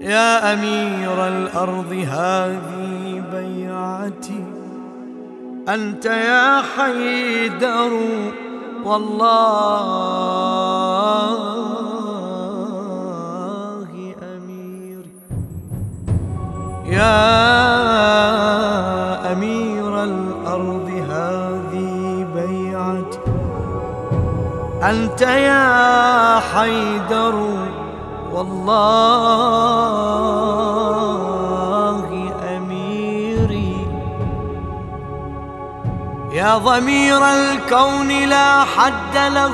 يا 0.00 0.52
أمير 0.52 1.28
الأرض 1.28 1.92
هذه 1.92 3.22
بيعتي. 3.32 4.44
أنت 5.68 6.04
يا 6.06 6.62
حيدر 6.76 7.90
والله 8.84 9.36
أمير. 14.36 15.04
يا 16.86 17.32
أمير 19.32 20.04
الأرض 20.04 20.90
هذه 21.10 22.26
بيعتي. 22.34 23.18
أنت 24.82 25.22
يا 25.22 26.38
حيدر 26.38 27.34
والله 28.34 28.70
أميري. 32.56 33.86
يا 36.32 36.58
ضمير 36.58 37.18
الكون 37.18 38.08
لا 38.08 38.64
حد 38.64 39.16
له 39.34 39.52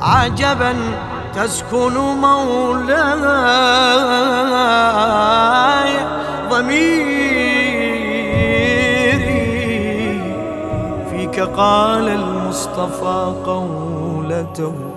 عجبا 0.00 0.74
تسكن 1.34 1.94
مولاي 1.98 2.84
ضميري. 6.50 7.24
فيك 11.10 11.40
قال 11.40 12.08
المصطفى 12.08 13.34
قولته 13.46 14.93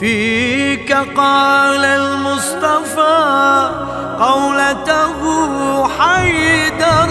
فيك 0.00 0.92
قال 0.92 1.84
المصطفى 1.84 3.70
قولته 4.20 5.20
حيدر 5.88 7.10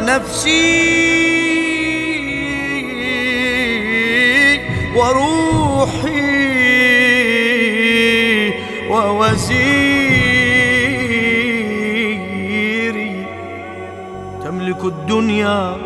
نفسي 0.00 0.96
وروحي 4.96 6.16
ووزيري. 8.90 9.66
تملك 14.44 14.84
الدنيا 14.84 15.76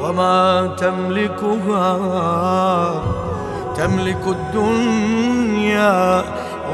وما 0.00 0.76
تملكها. 0.80 1.98
تملك 3.78 4.26
الدنيا 4.26 6.24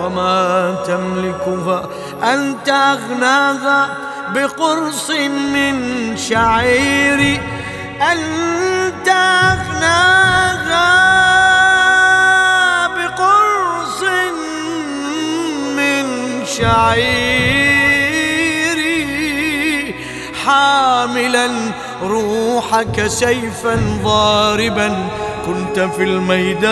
وما 0.01 0.75
تملكها. 0.87 1.89
أنت 2.23 2.69
أغناها 2.69 3.89
بقرص 4.35 5.11
من 5.55 5.77
شعير. 6.17 7.41
أنت 8.13 9.09
أغناها 9.09 10.89
بقرص 12.89 14.03
من 15.77 16.07
شعير. 16.47 17.55
حاملا 20.47 21.49
روحك 22.03 23.07
سيفا 23.07 23.75
ضاربا. 24.05 25.09
كنت 25.47 25.81
في 25.81 26.03
الميدان 26.03 26.65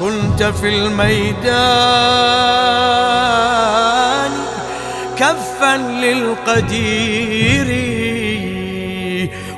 كنت 0.00 0.42
في 0.42 0.68
الميدان. 0.68 1.50
كفا 5.16 5.76
للقدير 5.76 7.66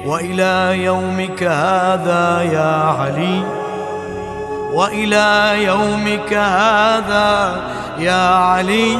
وإلى 0.07 0.85
يومك 0.85 1.43
هذا 1.43 2.43
يا 2.53 2.75
علي. 3.01 3.45
وإلى 4.73 5.65
يومك 5.65 6.33
هذا 6.33 7.61
يا 7.99 8.35
علي. 8.35 8.99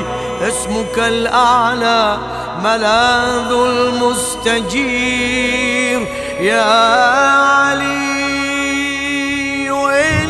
اسمك 0.49 0.99
الأعلى 0.99 2.19
ملاذ 2.65 3.53
المستجير. 3.53 5.62
يا 6.43 6.63
علي 7.71 8.11
وإن 9.71 10.29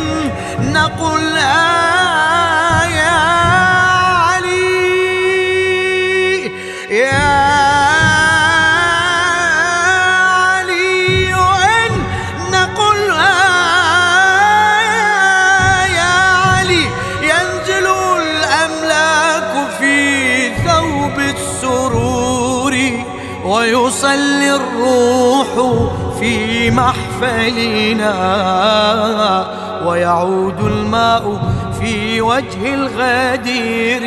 نقل 0.61 1.37
آه 1.37 2.85
يا 2.85 3.19
علي. 4.29 4.83
يا 6.91 7.22
ويصلي 23.45 24.57
الروح 24.57 25.49
في 26.21 26.71
محفلنا 26.71 28.13
ويعود 29.87 30.61
الماء 30.61 31.41
في 31.81 32.21
وجه 32.21 32.75
الغدير. 32.75 34.03